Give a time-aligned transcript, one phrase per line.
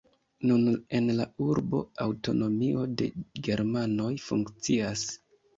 [0.51, 0.63] Nun
[0.99, 3.11] en la urbo aŭtonomio de
[3.49, 5.09] germanoj funkcias.